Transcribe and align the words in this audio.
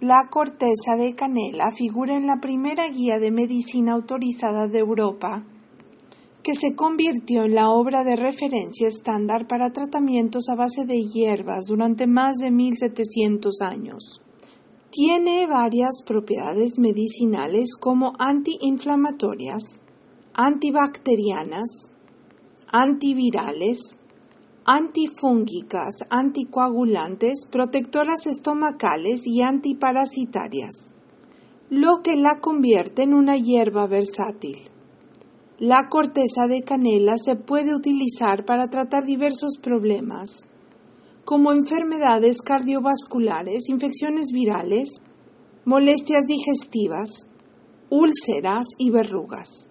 La 0.00 0.28
corteza 0.30 0.94
de 0.96 1.16
canela 1.16 1.72
figura 1.72 2.14
en 2.14 2.28
la 2.28 2.38
primera 2.40 2.88
guía 2.88 3.18
de 3.18 3.32
medicina 3.32 3.94
autorizada 3.94 4.68
de 4.68 4.78
Europa, 4.78 5.44
que 6.44 6.54
se 6.54 6.76
convirtió 6.76 7.42
en 7.42 7.56
la 7.56 7.70
obra 7.70 8.04
de 8.04 8.14
referencia 8.14 8.86
estándar 8.86 9.48
para 9.48 9.72
tratamientos 9.72 10.48
a 10.50 10.54
base 10.54 10.84
de 10.86 11.02
hierbas 11.02 11.66
durante 11.66 12.06
más 12.06 12.36
de 12.36 12.52
1700 12.52 13.60
años. 13.60 14.22
Tiene 14.90 15.48
varias 15.48 16.04
propiedades 16.06 16.78
medicinales 16.78 17.74
como 17.74 18.12
antiinflamatorias, 18.20 19.80
antibacterianas, 20.32 21.90
antivirales, 22.70 23.98
antifúngicas, 24.70 26.04
anticoagulantes, 26.10 27.46
protectoras 27.50 28.26
estomacales 28.26 29.26
y 29.26 29.40
antiparasitarias, 29.40 30.92
lo 31.70 32.02
que 32.02 32.16
la 32.16 32.40
convierte 32.42 33.04
en 33.04 33.14
una 33.14 33.38
hierba 33.38 33.86
versátil. 33.86 34.58
La 35.58 35.88
corteza 35.88 36.46
de 36.46 36.60
canela 36.60 37.16
se 37.16 37.34
puede 37.34 37.74
utilizar 37.74 38.44
para 38.44 38.68
tratar 38.68 39.06
diversos 39.06 39.56
problemas, 39.56 40.44
como 41.24 41.50
enfermedades 41.52 42.42
cardiovasculares, 42.42 43.70
infecciones 43.70 44.32
virales, 44.34 45.00
molestias 45.64 46.26
digestivas, 46.26 47.26
úlceras 47.88 48.66
y 48.76 48.90
verrugas. 48.90 49.70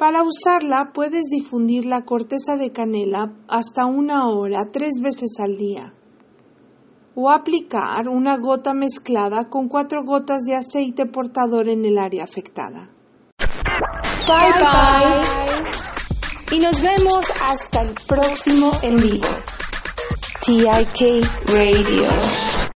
Para 0.00 0.22
usarla 0.22 0.92
puedes 0.94 1.24
difundir 1.24 1.84
la 1.84 2.06
corteza 2.06 2.56
de 2.56 2.72
canela 2.72 3.34
hasta 3.48 3.84
una 3.84 4.30
hora 4.30 4.70
tres 4.72 5.02
veces 5.02 5.38
al 5.38 5.58
día 5.58 5.92
o 7.14 7.28
aplicar 7.28 8.08
una 8.08 8.38
gota 8.38 8.72
mezclada 8.72 9.50
con 9.50 9.68
cuatro 9.68 10.02
gotas 10.02 10.44
de 10.44 10.56
aceite 10.56 11.04
portador 11.04 11.68
en 11.68 11.84
el 11.84 11.98
área 11.98 12.24
afectada. 12.24 12.88
Bye 14.26 14.52
bye. 14.58 16.56
Y 16.56 16.60
nos 16.60 16.80
vemos 16.80 17.30
hasta 17.46 17.82
el 17.82 17.92
próximo 18.08 18.72
en 18.80 18.96
vivo. 18.96 19.28
TIK 20.46 21.26
Radio. 21.46 22.60